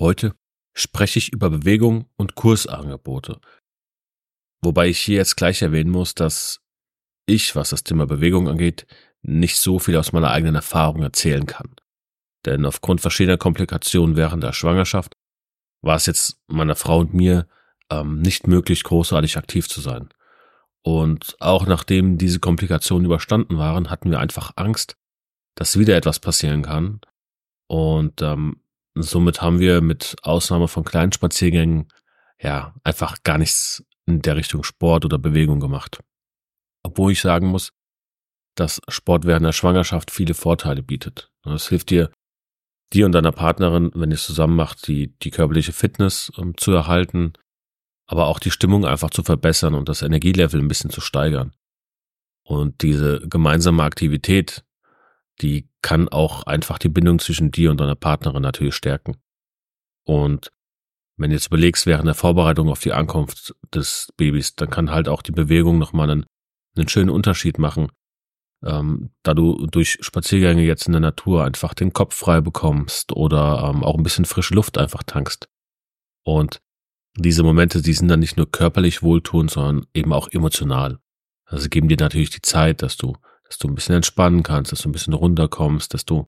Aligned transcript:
Heute 0.00 0.34
spreche 0.72 1.18
ich 1.18 1.30
über 1.30 1.50
Bewegung 1.50 2.06
und 2.16 2.34
Kursangebote. 2.34 3.38
Wobei 4.62 4.88
ich 4.88 4.98
hier 4.98 5.16
jetzt 5.16 5.36
gleich 5.36 5.60
erwähnen 5.60 5.90
muss, 5.90 6.14
dass 6.14 6.62
ich, 7.26 7.54
was 7.54 7.68
das 7.68 7.84
Thema 7.84 8.06
Bewegung 8.06 8.48
angeht, 8.48 8.86
nicht 9.20 9.58
so 9.58 9.78
viel 9.78 9.96
aus 9.96 10.12
meiner 10.12 10.30
eigenen 10.30 10.54
Erfahrung 10.54 11.02
erzählen 11.02 11.44
kann. 11.44 11.76
Denn 12.46 12.64
aufgrund 12.64 13.02
verschiedener 13.02 13.36
Komplikationen 13.36 14.16
während 14.16 14.42
der 14.42 14.54
Schwangerschaft 14.54 15.12
war 15.82 15.96
es 15.96 16.06
jetzt 16.06 16.40
meiner 16.46 16.76
Frau 16.76 17.00
und 17.00 17.12
mir 17.12 17.46
ähm, 17.90 18.22
nicht 18.22 18.46
möglich, 18.46 18.84
großartig 18.84 19.36
aktiv 19.36 19.68
zu 19.68 19.82
sein. 19.82 20.08
Und 20.82 21.36
auch 21.40 21.66
nachdem 21.66 22.16
diese 22.16 22.40
Komplikationen 22.40 23.04
überstanden 23.04 23.58
waren, 23.58 23.90
hatten 23.90 24.10
wir 24.10 24.18
einfach 24.20 24.52
Angst, 24.56 24.96
dass 25.56 25.78
wieder 25.78 25.94
etwas 25.94 26.20
passieren 26.20 26.62
kann. 26.62 27.02
Und 27.66 28.22
ähm, 28.22 28.62
Somit 29.02 29.42
haben 29.42 29.60
wir 29.60 29.80
mit 29.80 30.16
Ausnahme 30.22 30.68
von 30.68 30.84
kleinen 30.84 31.12
Spaziergängen 31.12 31.88
ja 32.40 32.74
einfach 32.84 33.22
gar 33.22 33.38
nichts 33.38 33.84
in 34.06 34.22
der 34.22 34.36
Richtung 34.36 34.62
Sport 34.64 35.04
oder 35.04 35.18
Bewegung 35.18 35.60
gemacht. 35.60 36.00
Obwohl 36.82 37.12
ich 37.12 37.20
sagen 37.20 37.48
muss, 37.48 37.72
dass 38.56 38.80
Sport 38.88 39.24
während 39.24 39.46
der 39.46 39.52
Schwangerschaft 39.52 40.10
viele 40.10 40.34
Vorteile 40.34 40.82
bietet. 40.82 41.30
Es 41.44 41.68
hilft 41.68 41.90
dir, 41.90 42.10
dir 42.92 43.06
und 43.06 43.12
deiner 43.12 43.32
Partnerin, 43.32 43.90
wenn 43.94 44.10
ihr 44.10 44.16
es 44.16 44.26
zusammen 44.26 44.56
macht, 44.56 44.86
die, 44.88 45.16
die 45.20 45.30
körperliche 45.30 45.72
Fitness 45.72 46.30
um, 46.30 46.56
zu 46.56 46.72
erhalten, 46.72 47.32
aber 48.06 48.26
auch 48.26 48.38
die 48.38 48.50
Stimmung 48.50 48.84
einfach 48.84 49.10
zu 49.10 49.22
verbessern 49.22 49.74
und 49.74 49.88
das 49.88 50.02
Energielevel 50.02 50.60
ein 50.60 50.68
bisschen 50.68 50.90
zu 50.90 51.00
steigern. 51.00 51.54
Und 52.42 52.82
diese 52.82 53.20
gemeinsame 53.28 53.82
Aktivität, 53.84 54.64
die 55.40 55.68
kann 55.82 56.08
auch 56.08 56.44
einfach 56.44 56.78
die 56.78 56.88
Bindung 56.88 57.18
zwischen 57.18 57.50
dir 57.50 57.70
und 57.70 57.80
deiner 57.80 57.94
Partnerin 57.94 58.42
natürlich 58.42 58.74
stärken. 58.74 59.16
Und 60.04 60.52
wenn 61.16 61.30
du 61.30 61.36
jetzt 61.36 61.48
überlegst, 61.48 61.86
während 61.86 62.06
der 62.06 62.14
Vorbereitung 62.14 62.68
auf 62.68 62.80
die 62.80 62.92
Ankunft 62.92 63.54
des 63.74 64.08
Babys, 64.16 64.54
dann 64.56 64.70
kann 64.70 64.90
halt 64.90 65.08
auch 65.08 65.22
die 65.22 65.32
Bewegung 65.32 65.78
nochmal 65.78 66.10
einen, 66.10 66.26
einen 66.76 66.88
schönen 66.88 67.10
Unterschied 67.10 67.58
machen, 67.58 67.88
ähm, 68.64 69.10
da 69.22 69.34
du 69.34 69.66
durch 69.66 69.98
Spaziergänge 70.00 70.62
jetzt 70.62 70.86
in 70.86 70.92
der 70.92 71.00
Natur 71.00 71.44
einfach 71.44 71.74
den 71.74 71.92
Kopf 71.92 72.14
frei 72.14 72.40
bekommst 72.40 73.12
oder 73.12 73.70
ähm, 73.70 73.84
auch 73.84 73.96
ein 73.96 74.02
bisschen 74.02 74.24
frische 74.24 74.54
Luft 74.54 74.78
einfach 74.78 75.02
tankst. 75.02 75.48
Und 76.24 76.60
diese 77.16 77.42
Momente, 77.42 77.82
die 77.82 77.92
sind 77.92 78.08
dann 78.08 78.20
nicht 78.20 78.36
nur 78.36 78.50
körperlich 78.50 79.02
wohltuend, 79.02 79.50
sondern 79.50 79.86
eben 79.94 80.12
auch 80.12 80.28
emotional. 80.28 81.00
Also 81.44 81.68
geben 81.68 81.88
dir 81.88 81.96
natürlich 81.98 82.30
die 82.30 82.42
Zeit, 82.42 82.82
dass 82.82 82.96
du 82.96 83.16
dass 83.50 83.58
du 83.58 83.68
ein 83.68 83.74
bisschen 83.74 83.96
entspannen 83.96 84.42
kannst, 84.42 84.70
dass 84.72 84.82
du 84.82 84.88
ein 84.88 84.92
bisschen 84.92 85.12
runterkommst, 85.12 85.92
dass 85.92 86.04
du 86.04 86.26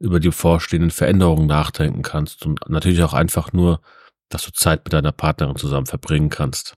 über 0.00 0.20
die 0.20 0.30
vorstehenden 0.30 0.92
Veränderungen 0.92 1.48
nachdenken 1.48 2.02
kannst 2.02 2.46
und 2.46 2.60
natürlich 2.68 3.02
auch 3.02 3.12
einfach 3.12 3.52
nur, 3.52 3.80
dass 4.28 4.44
du 4.44 4.52
Zeit 4.52 4.84
mit 4.84 4.92
deiner 4.92 5.10
Partnerin 5.10 5.56
zusammen 5.56 5.86
verbringen 5.86 6.30
kannst. 6.30 6.74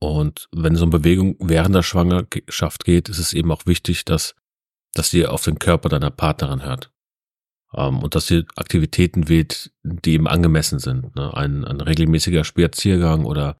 Und 0.00 0.48
wenn 0.52 0.76
so 0.76 0.84
eine 0.84 0.90
Bewegung 0.90 1.36
während 1.40 1.74
der 1.74 1.82
Schwangerschaft 1.82 2.84
geht, 2.84 3.08
ist 3.08 3.18
es 3.18 3.32
eben 3.32 3.50
auch 3.50 3.66
wichtig, 3.66 4.04
dass, 4.04 4.36
dass 4.92 5.10
sie 5.10 5.26
auf 5.26 5.42
den 5.42 5.58
Körper 5.58 5.88
deiner 5.88 6.10
Partnerin 6.10 6.62
hört. 6.62 6.92
Ähm, 7.74 7.98
und 8.00 8.14
dass 8.14 8.28
sie 8.28 8.44
Aktivitäten 8.54 9.28
wählt, 9.28 9.72
die 9.82 10.12
eben 10.12 10.28
angemessen 10.28 10.78
sind. 10.78 11.16
Ne? 11.16 11.34
Ein, 11.34 11.64
ein 11.64 11.80
regelmäßiger 11.80 12.44
Spaziergang 12.44 13.24
oder 13.24 13.58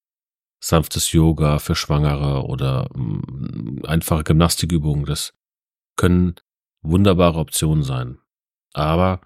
sanftes 0.67 1.13
Yoga 1.13 1.61
für 1.61 1.77
Schwangere 1.77 2.45
oder 2.45 2.89
mm, 2.93 3.85
einfache 3.87 4.25
Gymnastikübungen. 4.25 5.05
Das 5.05 5.33
können 5.97 6.35
wunderbare 6.83 7.39
Optionen 7.39 7.85
sein. 7.85 8.19
Aber 8.73 9.21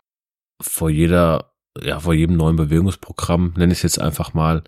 vor 0.60 0.90
jeder, 0.90 1.54
ja, 1.80 1.98
vor 1.98 2.12
jedem 2.12 2.36
neuen 2.36 2.56
Bewegungsprogramm, 2.56 3.54
nenne 3.56 3.72
ich 3.72 3.78
es 3.78 3.82
jetzt 3.82 4.00
einfach 4.00 4.34
mal, 4.34 4.62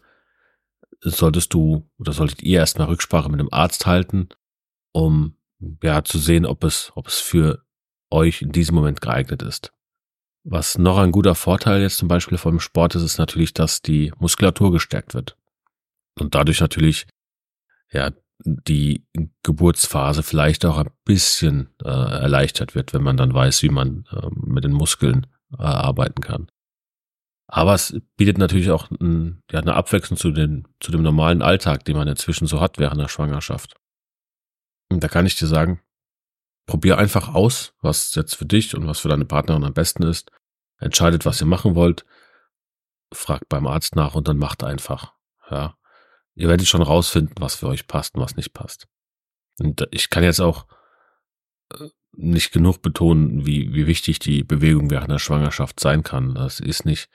solltest 1.01 1.53
du 1.53 1.91
oder 1.99 2.13
solltet 2.13 2.43
ihr 2.43 2.61
erstmal 2.61 2.87
Rücksprache 2.87 3.29
mit 3.29 3.41
dem 3.41 3.53
Arzt 3.53 3.85
halten, 3.87 4.31
um 4.93 5.37
ja 5.83 6.05
zu 6.05 6.19
sehen, 6.19 6.47
ob 6.47 6.65
es, 6.65 6.91
ob 6.95 7.09
es 7.09 7.19
für 7.19 7.65
euch 8.11 8.41
in 8.41 8.53
diesem 8.53 8.77
Moment 8.77 9.01
geeignet 9.03 9.43
ist. 9.43 9.75
Was 10.45 10.79
noch 10.79 10.99
ein 10.99 11.13
guter 11.13 11.35
Vorteil 11.35 11.83
jetzt 11.83 11.99
zum 11.99 12.09
Beispiel 12.09 12.39
vom 12.39 12.61
Sport 12.61 12.95
ist, 12.95 13.03
ist 13.03 13.19
natürlich, 13.19 13.53
dass 13.53 13.83
die 13.83 14.13
Muskulatur 14.19 14.73
gestärkt 14.73 15.13
wird 15.15 15.37
und 16.19 16.35
dadurch 16.35 16.61
natürlich 16.61 17.07
ja 17.91 18.11
die 18.45 19.07
Geburtsphase 19.43 20.23
vielleicht 20.23 20.65
auch 20.65 20.79
ein 20.79 20.91
bisschen 21.05 21.69
äh, 21.85 21.89
erleichtert 21.89 22.75
wird, 22.75 22.93
wenn 22.93 23.03
man 23.03 23.17
dann 23.17 23.33
weiß, 23.33 23.63
wie 23.63 23.69
man 23.69 24.05
äh, 24.11 24.29
mit 24.35 24.65
den 24.65 24.73
Muskeln 24.73 25.27
äh, 25.57 25.63
arbeiten 25.63 26.21
kann. 26.21 26.49
Aber 27.47 27.75
es 27.75 27.95
bietet 28.17 28.39
natürlich 28.39 28.71
auch 28.71 28.91
ein, 28.91 29.43
ja, 29.51 29.61
eine 29.61 29.75
Abwechslung 29.75 30.17
zu, 30.17 30.31
den, 30.31 30.67
zu 30.81 30.91
dem 30.91 31.03
normalen 31.03 31.43
Alltag, 31.43 31.85
den 31.85 31.97
man 31.97 32.09
inzwischen 32.09 32.47
so 32.47 32.61
hat 32.61 32.79
während 32.79 33.01
der 33.01 33.09
Schwangerschaft. 33.09 33.77
Und 34.91 35.05
da 35.05 35.09
kann 35.09 35.27
ich 35.27 35.37
dir 35.37 35.47
sagen, 35.47 35.81
probier 36.67 36.99
einfach 36.99 37.35
aus, 37.35 37.75
was 37.81 38.15
jetzt 38.15 38.35
für 38.37 38.47
dich 38.47 38.75
und 38.75 38.87
was 38.87 39.01
für 39.01 39.09
deine 39.09 39.25
Partnerin 39.25 39.65
am 39.65 39.75
besten 39.75 40.03
ist. 40.03 40.31
Entscheidet, 40.79 41.27
was 41.27 41.41
ihr 41.41 41.47
machen 41.47 41.75
wollt. 41.75 42.05
Fragt 43.13 43.49
beim 43.49 43.67
Arzt 43.67 43.95
nach 43.97 44.15
und 44.15 44.29
dann 44.29 44.39
macht 44.39 44.65
einfach. 44.65 45.13
Ja. 45.51 45.77
Ihr 46.35 46.49
werdet 46.49 46.67
schon 46.67 46.83
rausfinden, 46.83 47.35
was 47.39 47.57
für 47.57 47.69
euch 47.69 47.87
passt 47.87 48.15
und 48.15 48.23
was 48.23 48.37
nicht 48.37 48.55
passt. 48.55 48.87
Und 49.59 49.87
ich 49.91 50.11
kann 50.11 50.25
jetzt 50.25 50.41
auch 50.41 50.67
äh, 51.75 51.89
nicht 52.13 52.53
genug 52.53 52.83
betonen, 52.83 53.47
wie, 53.47 53.73
wie 53.75 53.87
wichtig 53.87 54.19
die 54.19 54.43
Bewegung 54.43 54.91
während 54.91 55.11
der 55.11 55.19
Schwangerschaft 55.19 55.81
sein 55.81 56.03
kann. 56.03 56.35
Das 56.35 56.61
ist 56.61 56.85
nicht, 56.85 57.09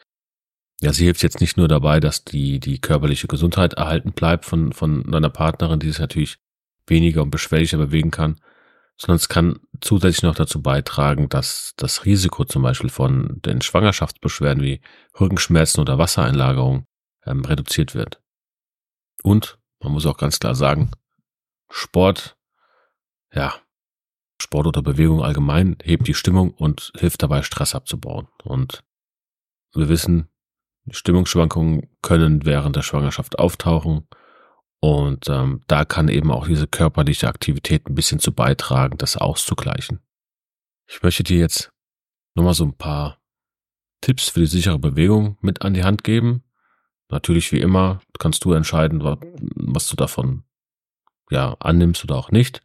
ja, 0.82 0.94
sie 0.94 1.06
hilft 1.06 1.24
jetzt 1.24 1.42
nicht 1.42 1.58
nur 1.58 1.68
dabei, 1.68 2.00
dass 2.00 2.24
die, 2.24 2.60
die 2.60 2.80
körperliche 2.80 3.28
Gesundheit 3.28 3.74
erhalten 3.74 4.12
bleibt 4.12 4.46
von, 4.46 4.74
von 4.74 5.04
deiner 5.04 5.30
Partnerin, 5.30 5.80
die 5.80 5.90
sich 5.90 6.00
natürlich 6.00 6.38
weniger 6.88 7.22
und 7.24 7.32
beschwerlicher 7.32 7.78
bewegen 7.78 8.12
kann, 8.12 8.40
sondern 8.98 9.18
es 9.18 9.30
kann 9.30 9.60
zusätzlich 9.82 10.24
noch 10.24 10.36
dazu 10.36 10.62
beitragen, 10.62 11.30
dass 11.30 11.74
das 11.78 12.06
Risiko 12.06 12.46
zum 12.46 12.64
Beispiel 12.64 12.90
von 12.90 13.40
den 13.46 13.62
Schwangerschaftsbeschwerden 13.62 14.64
wie 14.64 14.82
Rückenschmerzen 15.20 15.82
oder 15.82 15.98
Wassereinlagerung 15.98 16.88
ähm, 17.26 17.46
reduziert 17.46 17.94
wird. 17.94 18.22
Und 19.28 19.60
man 19.84 19.92
muss 19.92 20.06
auch 20.06 20.16
ganz 20.16 20.40
klar 20.40 20.56
sagen, 20.56 20.90
Sport, 21.70 22.38
ja, 23.34 23.56
Sport 24.42 24.68
oder 24.68 24.82
Bewegung 24.82 25.22
allgemein 25.22 25.76
hebt 25.84 26.08
die 26.08 26.14
Stimmung 26.14 26.52
und 26.52 26.94
hilft 26.98 27.24
dabei, 27.24 27.42
Stress 27.42 27.76
abzubauen. 27.76 28.30
Und 28.46 28.86
wir 29.74 29.90
wissen, 29.90 30.30
Stimmungsschwankungen 30.90 31.90
können 32.02 32.46
während 32.46 32.78
der 32.78 32.84
Schwangerschaft 32.84 33.38
auftauchen. 33.38 34.08
Und 34.80 35.28
ähm, 35.28 35.62
da 35.68 35.84
kann 35.84 36.08
eben 36.08 36.32
auch 36.32 36.48
diese 36.48 36.68
körperliche 36.68 37.28
Aktivität 37.28 37.90
ein 37.90 37.96
bisschen 37.96 38.20
zu 38.20 38.32
beitragen, 38.32 38.98
das 38.98 39.18
auszugleichen. 39.18 40.00
Ich 40.88 41.04
möchte 41.04 41.24
dir 41.24 41.40
jetzt 41.40 41.74
nochmal 42.34 42.54
so 42.54 42.64
ein 42.64 42.78
paar 42.78 43.20
Tipps 44.00 44.30
für 44.30 44.40
die 44.40 44.46
sichere 44.46 44.80
Bewegung 44.80 45.38
mit 45.42 45.64
an 45.64 45.74
die 45.74 45.84
Hand 45.84 46.06
geben, 46.06 46.46
Natürlich 47.10 47.52
wie 47.52 47.62
immer 47.62 48.02
kannst 48.20 48.44
du 48.46 48.54
entscheiden, 48.54 49.02
was 49.02 49.88
du 49.88 49.96
davon 49.96 50.44
ja 51.30 51.54
annimmst 51.60 52.04
oder 52.04 52.16
auch 52.16 52.32
nicht. 52.32 52.62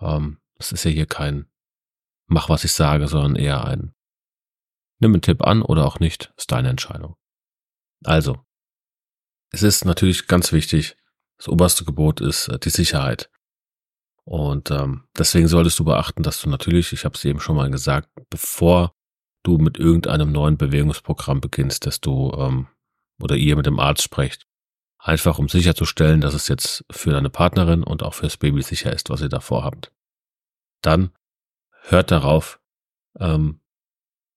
Ähm, 0.00 0.38
es 0.56 0.72
ist 0.72 0.84
ja 0.84 0.90
hier 0.90 1.06
kein 1.06 1.46
mach 2.26 2.48
was 2.48 2.64
ich 2.64 2.72
sage, 2.72 3.08
sondern 3.08 3.36
eher 3.36 3.64
ein 3.64 3.94
nimm 5.00 5.12
einen 5.12 5.22
Tipp 5.22 5.42
an 5.42 5.62
oder 5.62 5.86
auch 5.86 5.98
nicht, 5.98 6.32
ist 6.36 6.50
deine 6.52 6.68
Entscheidung. 6.70 7.16
Also, 8.04 8.38
es 9.50 9.62
ist 9.62 9.84
natürlich 9.84 10.26
ganz 10.28 10.52
wichtig, 10.52 10.96
das 11.36 11.48
oberste 11.48 11.84
Gebot 11.84 12.20
ist 12.20 12.48
äh, 12.48 12.58
die 12.58 12.70
Sicherheit. 12.70 13.30
Und 14.24 14.70
ähm, 14.70 15.04
deswegen 15.18 15.48
solltest 15.48 15.78
du 15.78 15.84
beachten, 15.84 16.22
dass 16.22 16.40
du 16.40 16.48
natürlich, 16.48 16.92
ich 16.92 17.04
habe 17.04 17.14
es 17.14 17.24
eben 17.24 17.40
schon 17.40 17.56
mal 17.56 17.70
gesagt, 17.70 18.08
bevor 18.30 18.94
du 19.42 19.58
mit 19.58 19.78
irgendeinem 19.78 20.32
neuen 20.32 20.56
Bewegungsprogramm 20.56 21.42
beginnst, 21.42 21.84
dass 21.84 22.00
du 22.00 22.32
ähm, 22.32 22.68
oder 23.20 23.36
ihr 23.36 23.56
mit 23.56 23.66
dem 23.66 23.78
Arzt 23.78 24.02
sprecht, 24.02 24.46
einfach 24.98 25.38
um 25.38 25.48
sicherzustellen, 25.48 26.20
dass 26.20 26.34
es 26.34 26.48
jetzt 26.48 26.84
für 26.90 27.12
deine 27.12 27.30
Partnerin 27.30 27.82
und 27.82 28.02
auch 28.02 28.14
fürs 28.14 28.36
Baby 28.36 28.62
sicher 28.62 28.92
ist, 28.92 29.10
was 29.10 29.20
ihr 29.20 29.28
da 29.28 29.40
vorhabt. 29.40 29.92
Dann 30.82 31.10
hört 31.82 32.10
darauf, 32.10 32.60
ähm, 33.18 33.60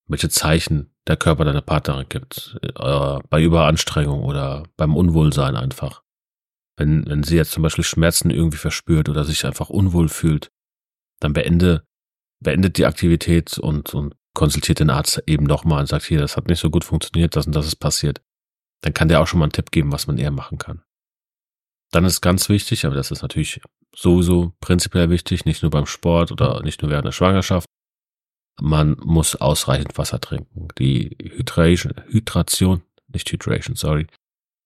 welche 0.08 0.30
Zeichen 0.30 0.94
der 1.08 1.18
Körper 1.18 1.46
deiner 1.46 1.62
Partnerin 1.62 2.08
gibt, 2.10 2.58
äh, 2.62 3.20
bei 3.30 3.42
Überanstrengung 3.42 4.24
oder 4.24 4.64
beim 4.76 4.96
Unwohlsein 4.96 5.56
einfach. 5.56 6.04
Wenn, 6.76 7.06
wenn 7.08 7.24
sie 7.24 7.36
jetzt 7.36 7.52
zum 7.52 7.64
Beispiel 7.64 7.84
Schmerzen 7.84 8.30
irgendwie 8.30 8.58
verspürt 8.58 9.10
oder 9.10 9.26
sich 9.26 9.46
einfach 9.46 9.70
unwohl 9.70 10.10
fühlt, 10.10 10.52
dann 11.20 11.34
beende, 11.34 11.86
beendet 12.40 12.78
die 12.78 12.86
Aktivität 12.86 13.58
und, 13.58 13.94
und 13.94 14.16
konsultiert 14.34 14.80
den 14.80 14.92
Arzt 14.92 15.24
eben 15.26 15.46
nochmal 15.46 15.82
und 15.82 15.88
sagt, 15.88 16.06
hier, 16.06 16.20
das 16.20 16.38
hat 16.38 16.48
nicht 16.48 16.60
so 16.60 16.70
gut 16.70 16.84
funktioniert, 16.84 17.36
das 17.36 17.48
und 17.48 17.56
das 17.56 17.66
ist 17.66 17.78
passiert. 17.78 18.22
Dann 18.82 18.94
kann 18.94 19.08
der 19.08 19.22
auch 19.22 19.28
schon 19.28 19.40
mal 19.40 19.46
einen 19.46 19.54
Tipp 19.54 19.72
geben, 19.72 19.92
was 19.92 20.08
man 20.08 20.18
eher 20.18 20.32
machen 20.32 20.58
kann. 20.58 20.84
Dann 21.92 22.06
ist 22.06 22.22
ganz 22.22 22.50
wichtig, 22.50 22.86
aber 22.86 22.96
das 22.96 23.12
ist 23.12 23.22
natürlich 23.22 23.62
sowieso 23.96 24.54
prinzipiell 24.60 25.10
wichtig, 25.10 25.46
nicht 25.46 25.62
nur 25.62 25.72
beim 25.72 25.86
Sport 25.86 26.32
oder 26.32 26.62
nicht 26.64 26.82
nur 26.82 26.92
während 26.92 27.06
der 27.06 27.12
Schwangerschaft. 27.12 27.68
Man 28.60 28.98
muss 29.04 29.36
ausreichend 29.36 29.98
Wasser 29.98 30.20
trinken. 30.20 30.68
Die 30.78 31.16
Hydration, 31.20 31.94
Hydration, 32.08 32.84
nicht 33.08 33.32
Hydration, 33.32 33.76
sorry, 33.76 34.08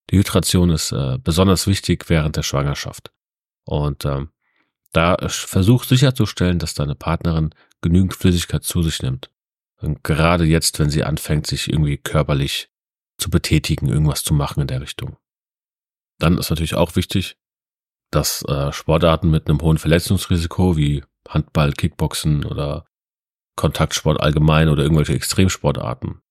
die 0.09 0.17
Hydration 0.17 0.71
ist 0.71 0.91
äh, 0.91 1.17
besonders 1.23 1.67
wichtig 1.67 2.09
während 2.09 2.35
der 2.35 2.43
Schwangerschaft. 2.43 3.11
Und 3.65 4.05
ähm, 4.05 4.29
da 4.91 5.17
versuch 5.29 5.85
sicherzustellen, 5.85 6.59
dass 6.59 6.73
deine 6.73 6.95
Partnerin 6.95 7.55
genügend 7.81 8.13
Flüssigkeit 8.13 8.63
zu 8.63 8.83
sich 8.83 9.01
nimmt. 9.01 9.31
Und 9.77 10.03
gerade 10.03 10.43
jetzt, 10.43 10.79
wenn 10.79 10.89
sie 10.89 11.03
anfängt, 11.03 11.47
sich 11.47 11.69
irgendwie 11.69 11.97
körperlich 11.97 12.70
zu 13.21 13.29
betätigen, 13.29 13.87
irgendwas 13.87 14.23
zu 14.23 14.33
machen 14.33 14.61
in 14.61 14.67
der 14.67 14.81
Richtung. 14.81 15.17
Dann 16.19 16.37
ist 16.37 16.49
natürlich 16.49 16.75
auch 16.75 16.95
wichtig, 16.95 17.37
dass 18.11 18.43
äh, 18.43 18.71
Sportarten 18.73 19.29
mit 19.29 19.47
einem 19.47 19.61
hohen 19.61 19.77
Verletzungsrisiko 19.77 20.75
wie 20.75 21.03
Handball, 21.27 21.71
Kickboxen 21.71 22.45
oder 22.45 22.85
Kontaktsport 23.55 24.19
allgemein 24.19 24.69
oder 24.69 24.83
irgendwelche 24.83 25.13
Extremsportarten 25.13 26.21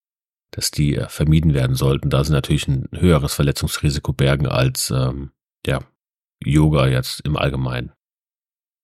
dass 0.51 0.71
die 0.71 0.97
äh, 0.97 1.09
vermieden 1.09 1.55
werden 1.55 1.77
sollten, 1.77 2.11
da 2.11 2.25
sie 2.25 2.33
natürlich 2.33 2.69
ein 2.69 2.89
höheres 2.93 3.35
Verletzungsrisiko 3.35 4.13
bergen 4.13 4.47
als 4.47 4.91
ähm, 4.91 5.33
ja, 5.67 5.81
Yoga 6.43 6.87
jetzt 6.89 7.21
im 7.21 7.37
Allgemeinen. 7.37 7.93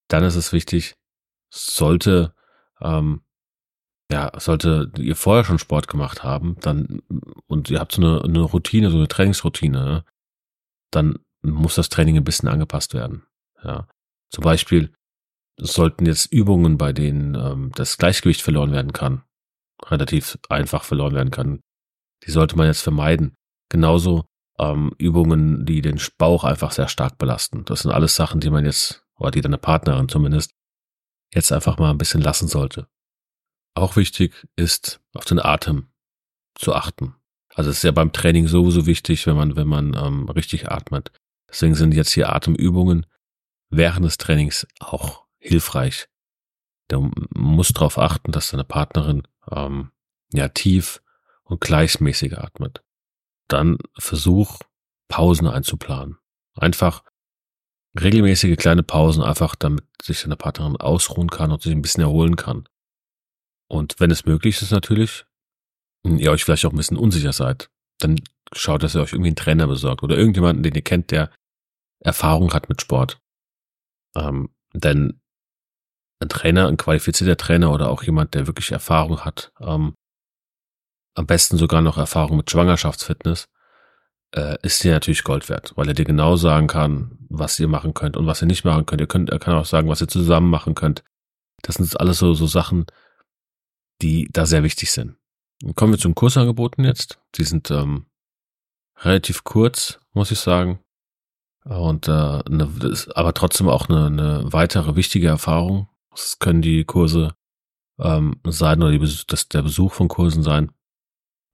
Dann 0.07 0.23
ist 0.23 0.35
es 0.35 0.53
wichtig, 0.53 0.95
sollte 1.49 2.33
ähm, 2.81 3.21
ja, 4.11 4.31
sollte 4.39 4.91
ihr 4.97 5.15
vorher 5.15 5.43
schon 5.43 5.59
Sport 5.59 5.87
gemacht 5.87 6.23
haben, 6.23 6.55
dann 6.61 7.01
und 7.47 7.69
ihr 7.69 7.79
habt 7.79 7.93
so 7.93 8.01
eine, 8.01 8.23
eine 8.23 8.41
Routine, 8.41 8.89
so 8.89 8.97
eine 8.97 9.07
Trainingsroutine, 9.07 9.83
ne, 9.83 10.05
dann 10.91 11.19
muss 11.41 11.75
das 11.75 11.89
Training 11.89 12.17
ein 12.17 12.23
bisschen 12.23 12.47
angepasst 12.47 12.93
werden. 12.93 13.23
Ja, 13.63 13.87
zum 14.29 14.43
Beispiel 14.43 14.93
sollten 15.59 16.05
jetzt 16.05 16.31
Übungen, 16.31 16.77
bei 16.77 16.93
denen 16.93 17.35
ähm, 17.35 17.71
das 17.75 17.97
Gleichgewicht 17.97 18.41
verloren 18.41 18.71
werden 18.71 18.93
kann, 18.93 19.23
relativ 19.85 20.37
einfach 20.49 20.83
verloren 20.83 21.15
werden 21.15 21.31
kann. 21.31 21.61
Die 22.25 22.31
sollte 22.31 22.55
man 22.55 22.67
jetzt 22.67 22.81
vermeiden. 22.81 23.35
Genauso 23.69 24.25
ähm, 24.59 24.93
Übungen, 24.97 25.65
die 25.65 25.81
den 25.81 25.99
Bauch 26.17 26.43
einfach 26.43 26.71
sehr 26.71 26.87
stark 26.87 27.17
belasten. 27.17 27.65
Das 27.65 27.81
sind 27.81 27.91
alles 27.91 28.15
Sachen, 28.15 28.39
die 28.39 28.49
man 28.49 28.65
jetzt, 28.65 29.03
oder 29.17 29.31
die 29.31 29.41
deine 29.41 29.57
Partnerin 29.57 30.09
zumindest, 30.09 30.51
jetzt 31.33 31.51
einfach 31.51 31.77
mal 31.77 31.91
ein 31.91 31.97
bisschen 31.97 32.21
lassen 32.21 32.47
sollte. 32.47 32.87
Auch 33.77 33.95
wichtig 33.95 34.33
ist, 34.55 35.01
auf 35.13 35.25
den 35.25 35.39
Atem 35.39 35.91
zu 36.55 36.73
achten. 36.73 37.13
Also 37.53 37.69
es 37.69 37.77
ist 37.77 37.83
ja 37.83 37.91
beim 37.91 38.11
Training 38.11 38.47
sowieso 38.47 38.87
wichtig, 38.87 39.27
wenn 39.27 39.35
man, 39.35 39.55
wenn 39.55 39.67
man 39.67 39.93
ähm, 39.93 40.27
richtig 40.29 40.71
atmet. 40.71 41.11
Deswegen 41.47 41.75
sind 41.75 41.93
jetzt 41.93 42.11
hier 42.11 42.33
Atemübungen 42.33 43.05
während 43.69 44.03
des 44.03 44.17
Trainings 44.17 44.65
auch 44.79 45.25
hilfreich. 45.37 46.07
Du 46.87 47.11
musst 47.35 47.77
darauf 47.77 47.99
achten, 47.99 48.31
dass 48.31 48.49
deine 48.49 48.63
Partnerin 48.63 49.27
ähm, 49.51 49.91
ja 50.33 50.47
tief 50.47 51.03
und 51.43 51.61
gleichmäßig 51.61 52.35
atmet. 52.35 52.83
Dann 53.47 53.77
versuch 53.99 54.57
Pausen 55.07 55.45
einzuplanen. 55.45 56.17
Einfach 56.55 57.03
regelmäßige 57.99 58.57
kleine 58.57 58.81
Pausen, 58.81 59.21
einfach 59.21 59.53
damit 59.55 59.85
sich 60.01 60.23
deine 60.23 60.35
Partnerin 60.35 60.77
ausruhen 60.77 61.29
kann 61.29 61.51
und 61.51 61.61
sich 61.61 61.73
ein 61.73 61.83
bisschen 61.83 62.01
erholen 62.01 62.37
kann. 62.37 62.67
Und 63.67 63.95
wenn 63.99 64.11
es 64.11 64.25
möglich 64.25 64.61
ist 64.61 64.71
natürlich, 64.71 65.25
ihr 66.03 66.31
euch 66.31 66.43
vielleicht 66.43 66.65
auch 66.65 66.71
ein 66.71 66.77
bisschen 66.77 66.97
unsicher 66.97 67.33
seid, 67.33 67.69
dann 67.99 68.21
schaut, 68.53 68.83
dass 68.83 68.95
ihr 68.95 69.01
euch 69.01 69.13
irgendwie 69.13 69.29
einen 69.29 69.35
Trainer 69.35 69.67
besorgt 69.67 70.03
oder 70.03 70.17
irgendjemanden, 70.17 70.63
den 70.63 70.75
ihr 70.75 70.81
kennt, 70.81 71.11
der 71.11 71.31
Erfahrung 71.99 72.53
hat 72.53 72.69
mit 72.69 72.81
Sport. 72.81 73.19
Ähm, 74.15 74.49
denn 74.73 75.19
ein 76.19 76.29
Trainer, 76.29 76.67
ein 76.67 76.77
qualifizierter 76.77 77.37
Trainer 77.37 77.71
oder 77.71 77.89
auch 77.89 78.03
jemand, 78.03 78.33
der 78.33 78.47
wirklich 78.47 78.71
Erfahrung 78.71 79.21
hat, 79.21 79.51
ähm, 79.59 79.95
am 81.15 81.25
besten 81.25 81.57
sogar 81.57 81.81
noch 81.81 81.97
Erfahrung 81.97 82.37
mit 82.37 82.49
Schwangerschaftsfitness, 82.49 83.47
äh, 84.35 84.57
ist 84.61 84.83
dir 84.83 84.91
natürlich 84.91 85.23
Gold 85.23 85.49
wert, 85.49 85.73
weil 85.75 85.87
er 85.87 85.93
dir 85.93 86.05
genau 86.05 86.35
sagen 86.35 86.67
kann, 86.67 87.17
was 87.29 87.59
ihr 87.59 87.67
machen 87.67 87.93
könnt 87.93 88.17
und 88.17 88.27
was 88.27 88.41
ihr 88.41 88.47
nicht 88.47 88.65
machen 88.65 88.85
könnt. 88.85 89.01
Ihr 89.01 89.07
könnt, 89.07 89.29
er 89.29 89.39
kann 89.39 89.55
auch 89.55 89.65
sagen, 89.65 89.89
was 89.89 90.01
ihr 90.01 90.07
zusammen 90.07 90.49
machen 90.49 90.75
könnt. 90.75 91.03
Das 91.61 91.75
sind 91.75 91.99
alles 91.99 92.19
so, 92.19 92.33
so 92.33 92.45
Sachen, 92.45 92.85
die 94.01 94.29
da 94.31 94.45
sehr 94.45 94.63
wichtig 94.63 94.91
sind. 94.91 95.15
Kommen 95.75 95.93
wir 95.93 95.99
zum 95.99 96.15
Kursangeboten 96.15 96.85
jetzt. 96.85 97.19
Die 97.35 97.43
sind 97.43 97.71
ähm, 97.71 98.05
relativ 98.99 99.43
kurz, 99.43 99.99
muss 100.13 100.31
ich 100.31 100.39
sagen. 100.39 100.79
Und 101.65 102.07
äh, 102.07 102.11
eine, 102.11 102.69
aber 103.15 103.33
trotzdem 103.33 103.67
auch 103.67 103.89
eine, 103.89 104.05
eine 104.05 104.53
weitere 104.53 104.95
wichtige 104.95 105.27
Erfahrung, 105.27 105.89
das 106.11 106.39
können 106.39 106.61
die 106.61 106.85
Kurse 106.85 107.35
ähm, 107.99 108.39
sein 108.45 108.81
oder 108.81 108.91
die, 108.91 109.23
das, 109.27 109.49
der 109.49 109.63
Besuch 109.63 109.93
von 109.93 110.07
Kursen 110.07 110.43
sein. 110.43 110.71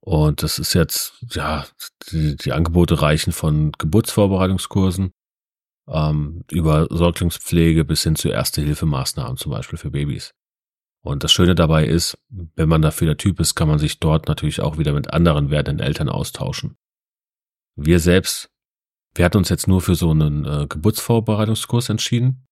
Und 0.00 0.42
das 0.42 0.58
ist 0.58 0.74
jetzt, 0.74 1.14
ja, 1.30 1.66
die, 2.10 2.36
die 2.36 2.52
Angebote 2.52 3.00
reichen 3.00 3.32
von 3.32 3.72
Geburtsvorbereitungskursen 3.72 5.12
ähm, 5.88 6.44
über 6.50 6.86
Säuglingspflege 6.90 7.84
bis 7.84 8.02
hin 8.02 8.14
zu 8.14 8.28
Erste-Hilfemaßnahmen, 8.28 9.36
zum 9.36 9.50
Beispiel 9.50 9.78
für 9.78 9.90
Babys. 9.90 10.34
Und 11.04 11.22
das 11.22 11.32
Schöne 11.32 11.54
dabei 11.54 11.84
ist, 11.84 12.18
wenn 12.30 12.68
man 12.68 12.80
dafür 12.80 13.06
der 13.08 13.18
Typ 13.18 13.38
ist, 13.38 13.54
kann 13.54 13.68
man 13.68 13.78
sich 13.78 14.00
dort 14.00 14.26
natürlich 14.26 14.62
auch 14.62 14.78
wieder 14.78 14.94
mit 14.94 15.12
anderen 15.12 15.50
werdenden 15.50 15.86
Eltern 15.86 16.08
austauschen. 16.08 16.78
Wir 17.76 18.00
selbst, 18.00 18.50
wir 19.14 19.26
hatten 19.26 19.36
uns 19.36 19.50
jetzt 19.50 19.68
nur 19.68 19.82
für 19.82 19.96
so 19.96 20.10
einen 20.10 20.46
äh, 20.46 20.66
Geburtsvorbereitungskurs 20.66 21.90
entschieden. 21.90 22.46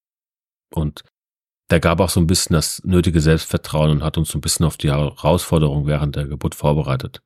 Und 0.71 1.02
der 1.71 1.80
gab 1.80 1.99
auch 2.00 2.11
so 2.11 2.21
ein 2.21 2.26
bisschen 2.26 2.52
das 2.52 2.85
nötige 2.85 3.23
Selbstvertrauen 3.23 3.90
und 3.90 4.02
hat 4.02 4.18
uns 4.18 4.28
so 4.28 4.37
ein 4.37 4.42
bisschen 4.42 4.66
auf 4.66 4.76
die 4.76 4.90
Herausforderung 4.90 5.87
während 5.87 6.16
der 6.16 6.26
Geburt 6.26 6.54
vorbereitet. 6.54 7.23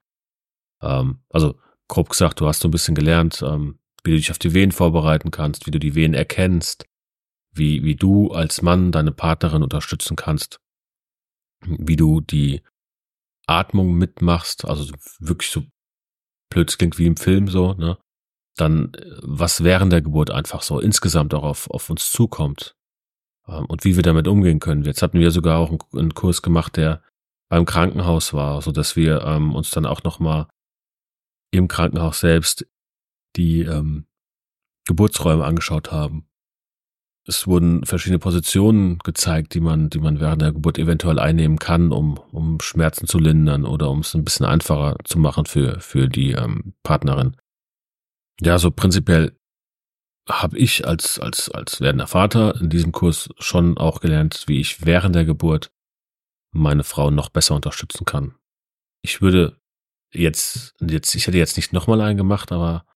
Ähm, 0.80 1.25
also 1.30 1.59
grob 1.88 2.11
gesagt, 2.11 2.38
du 2.38 2.47
hast 2.47 2.61
so 2.61 2.68
ein 2.68 2.73
bisschen 2.73 2.95
gelernt, 2.95 3.42
ähm, 3.45 3.80
wie 4.04 4.12
du 4.12 4.16
dich 4.16 4.30
auf 4.30 4.38
die 4.38 4.54
Wehen 4.54 4.71
vorbereiten 4.71 5.33
kannst, 5.33 5.66
wie 5.66 5.73
du 5.73 5.80
die 5.80 5.97
Wehen 5.97 6.14
erkennst, 6.14 6.87
wie, 7.50 7.83
wie 7.83 7.97
du 7.97 8.30
als 8.30 8.62
Mann 8.62 8.92
deine 8.92 9.11
Partnerin 9.11 9.64
unterstützen 9.64 10.14
kannst, 10.14 10.61
wie 11.64 11.96
du 11.96 12.20
die 12.20 12.62
Atmung 13.46 13.94
mitmachst, 13.94 14.64
also 14.64 14.92
wirklich 15.18 15.50
so 15.50 15.64
blöd 16.50 16.76
klingt 16.76 16.98
wie 16.98 17.06
im 17.06 17.16
Film 17.16 17.48
so, 17.48 17.75
ne? 17.75 17.98
Dann, 18.56 18.92
was 19.22 19.64
während 19.64 19.92
der 19.92 20.00
Geburt 20.00 20.30
einfach 20.30 20.62
so 20.62 20.80
insgesamt 20.80 21.34
auch 21.34 21.42
auf, 21.42 21.70
auf 21.70 21.90
uns 21.90 22.10
zukommt, 22.10 22.76
ähm, 23.48 23.66
und 23.66 23.84
wie 23.84 23.96
wir 23.96 24.02
damit 24.02 24.28
umgehen 24.28 24.60
können. 24.60 24.84
Jetzt 24.84 25.02
hatten 25.02 25.20
wir 25.20 25.30
sogar 25.30 25.58
auch 25.58 25.70
einen, 25.92 26.14
Kurs 26.14 26.42
gemacht, 26.42 26.76
der 26.76 27.02
beim 27.48 27.64
Krankenhaus 27.64 28.32
war, 28.32 28.60
so 28.62 28.72
dass 28.72 28.96
wir 28.96 29.22
ähm, 29.22 29.54
uns 29.54 29.70
dann 29.70 29.86
auch 29.86 30.02
noch 30.02 30.18
mal 30.18 30.48
im 31.52 31.68
Krankenhaus 31.68 32.20
selbst 32.20 32.66
die 33.36 33.60
ähm, 33.60 34.06
Geburtsräume 34.86 35.44
angeschaut 35.44 35.92
haben. 35.92 36.26
Es 37.28 37.47
wurden 37.47 37.85
verschiedene 37.85 38.21
Positionen 38.21 38.99
gezeigt, 39.00 39.54
die 39.54 39.61
man, 39.61 39.90
die 39.90 39.99
man 39.99 40.21
während 40.21 40.42
der 40.42 40.52
Geburt 40.52 40.78
eventuell 40.78 41.18
einnehmen 41.18 41.59
kann, 41.59 41.90
um, 41.90 42.18
um 42.30 42.61
Schmerzen 42.61 43.06
zu 43.06 43.18
lindern 43.18 43.64
oder 43.64 43.90
um 43.90 44.00
es 44.00 44.14
ein 44.14 44.25
bisschen 44.25 44.47
einfacher 44.47 44.97
zu 45.04 45.18
machen 45.18 45.47
für, 45.47 45.80
für 45.80 46.09
die 46.09 46.33
ähm, 46.33 46.75
Partnerin. 46.85 47.37
Ja, 48.40 48.59
so 48.59 48.71
prinzipiell 48.71 49.37
habe 50.28 50.59
ich 50.59 50.87
als, 50.87 51.18
als, 51.18 51.50
als 51.50 51.80
werdender 51.80 52.06
Vater 52.06 52.61
in 52.61 52.71
diesem 52.71 52.92
Kurs 52.92 53.28
schon 53.38 53.76
auch 53.76 54.00
gelernt, 54.00 54.45
wie 54.47 54.61
ich 54.61 54.85
während 54.87 55.14
der 55.14 55.25
Geburt 55.25 55.73
meine 56.52 56.85
Frau 56.85 57.11
noch 57.11 57.28
besser 57.28 57.54
unterstützen 57.54 58.04
kann. 58.04 58.35
Ich 59.02 59.21
würde 59.21 59.61
jetzt, 60.12 60.75
jetzt, 60.80 61.14
ich 61.14 61.26
hätte 61.26 61.38
jetzt 61.38 61.56
nicht 61.56 61.73
nochmal 61.73 62.00
einen 62.00 62.16
gemacht, 62.16 62.52
aber 62.52 62.87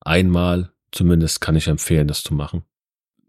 einmal 0.00 0.72
Zumindest 0.90 1.40
kann 1.40 1.56
ich 1.56 1.68
empfehlen, 1.68 2.08
das 2.08 2.22
zu 2.22 2.34
machen. 2.34 2.64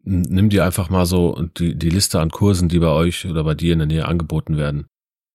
Nimm 0.03 0.49
dir 0.49 0.65
einfach 0.65 0.89
mal 0.89 1.05
so 1.05 1.35
die, 1.57 1.75
die 1.75 1.89
Liste 1.89 2.19
an 2.19 2.31
Kursen, 2.31 2.69
die 2.69 2.79
bei 2.79 2.89
euch 2.89 3.25
oder 3.25 3.43
bei 3.43 3.53
dir 3.53 3.73
in 3.73 3.79
der 3.79 3.87
Nähe 3.87 4.05
angeboten 4.05 4.57
werden. 4.57 4.87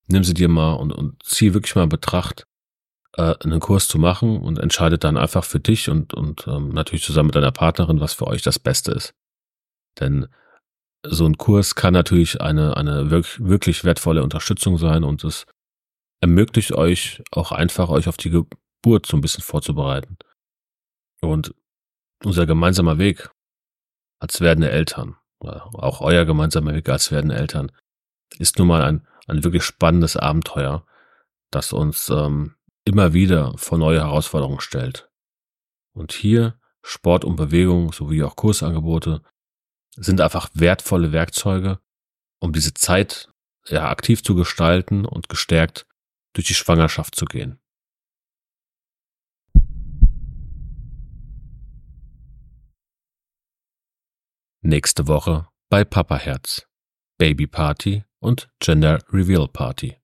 Nimm 0.09 0.25
sie 0.25 0.35
dir 0.35 0.49
mal 0.49 0.75
und, 0.75 0.93
und 0.93 1.23
zieh 1.23 1.55
wirklich 1.55 1.75
mal 1.75 1.85
in 1.85 1.89
Betracht, 1.89 2.45
äh, 3.17 3.35
einen 3.41 3.61
Kurs 3.61 3.89
zu 3.89 3.99
machen 3.99 4.39
und 4.39 4.59
entscheidet 4.59 5.05
dann 5.05 5.17
einfach 5.17 5.45
für 5.45 5.61
dich 5.61 5.89
und, 5.89 6.15
und 6.15 6.47
ähm, 6.47 6.71
natürlich 6.71 7.05
zusammen 7.05 7.29
mit 7.29 7.37
deiner 7.37 7.53
Partnerin, 7.53 8.01
was 8.01 8.15
für 8.15 8.27
euch 8.27 8.43
das 8.43 8.59
Beste 8.59 8.93
ist. 8.93 9.15
Denn 10.01 10.27
so 11.07 11.27
ein 11.27 11.39
Kurs 11.39 11.75
kann 11.75 11.93
natürlich 11.93 12.41
eine, 12.41 12.77
eine 12.77 13.11
wirklich, 13.11 13.45
wirklich 13.45 13.85
wertvolle 13.85 14.23
Unterstützung 14.23 14.79
sein 14.79 15.05
und 15.05 15.23
es 15.25 15.47
ermöglicht 16.21 16.73
euch 16.73 17.23
auch 17.31 17.53
einfach, 17.53 17.91
euch 17.91 18.09
auf 18.09 18.17
die 18.17 18.31
Geburt 18.31 19.07
so 19.07 19.17
ein 19.17 19.21
bisschen 19.21 19.43
vorzubereiten. 19.43 20.17
Und 21.21 21.55
unser 22.25 22.47
gemeinsamer 22.47 22.99
Weg 22.99 23.31
als 24.25 24.41
werdende 24.41 24.71
Eltern, 24.71 25.17
auch 25.39 26.01
euer 26.01 26.25
gemeinsamer 26.25 26.73
Weg 26.75 26.89
als 26.89 27.13
werdende 27.13 27.37
Eltern, 27.37 27.71
ist 28.39 28.59
nun 28.59 28.69
mal 28.69 28.83
ein, 28.83 29.07
ein 29.27 29.45
wirklich 29.45 29.63
spannendes 29.63 30.17
Abenteuer, 30.17 30.87
das 31.51 31.75
uns 31.75 32.09
ähm, 32.09 32.55
immer 32.87 33.13
wieder 33.13 33.53
vor 33.59 33.77
neue 33.77 34.01
Herausforderungen 34.01 34.61
stellt. 34.61 35.11
Und 35.93 36.13
hier 36.13 36.59
Sport 36.83 37.27
und 37.27 37.37
Bewegung 37.37 37.93
sowie 37.93 38.23
auch 38.23 38.35
Kursangebote 38.35 39.23
sind 39.95 40.23
einfach 40.23 40.49
wertvolle 40.55 41.13
Werkzeuge, 41.13 41.79
um 42.41 42.55
diese 42.55 42.73
Zeit 42.73 43.29
ja 43.67 43.91
aktiv 43.91 44.23
zu 44.23 44.35
gestalten 44.35 45.05
und 45.05 45.29
gestärkt 45.29 45.87
durch 46.33 46.47
die 46.47 46.55
Schwangerschaft 46.55 47.15
zu 47.15 47.27
gehen. 47.27 47.61
Nächste 54.67 55.09
Woche 55.09 55.47
bei 55.69 55.85
Papa 55.85 56.17
Herz, 56.17 56.67
Baby 57.19 57.47
Party 57.47 58.03
und 58.19 58.49
Gender 58.61 58.99
Reveal 59.13 59.47
Party. 59.47 59.99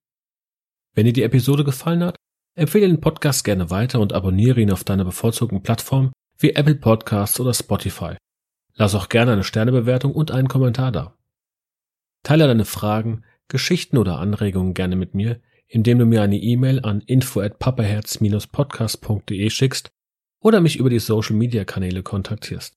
Wenn 0.94 1.06
dir 1.06 1.14
die 1.14 1.22
Episode 1.22 1.64
gefallen 1.64 2.04
hat, 2.04 2.16
empfehle 2.56 2.86
den 2.86 3.00
Podcast 3.00 3.44
gerne 3.44 3.70
weiter 3.70 4.00
und 4.00 4.12
abonniere 4.12 4.60
ihn 4.60 4.70
auf 4.70 4.84
deiner 4.84 5.06
bevorzugten 5.06 5.62
Plattform 5.62 6.12
wie 6.36 6.50
Apple 6.50 6.74
Podcasts 6.74 7.40
oder 7.40 7.54
Spotify. 7.54 8.18
Lass 8.74 8.94
auch 8.94 9.08
gerne 9.08 9.32
eine 9.32 9.44
Sternebewertung 9.44 10.12
und 10.12 10.30
einen 10.30 10.48
Kommentar 10.48 10.92
da. 10.92 11.16
Teile 12.22 12.46
deine 12.46 12.66
Fragen, 12.66 13.24
Geschichten 13.48 13.96
oder 13.96 14.18
Anregungen 14.18 14.74
gerne 14.74 14.96
mit 14.96 15.14
mir, 15.14 15.40
indem 15.68 15.98
du 15.98 16.04
mir 16.04 16.20
eine 16.20 16.36
E-Mail 16.36 16.84
an 16.84 17.00
info 17.00 17.40
at 17.40 17.58
papaherz-podcast.de 17.60 19.48
schickst 19.48 19.88
oder 20.38 20.60
mich 20.60 20.76
über 20.76 20.90
die 20.90 20.98
Social 20.98 21.36
Media 21.36 21.64
Kanäle 21.64 22.02
kontaktierst. 22.02 22.76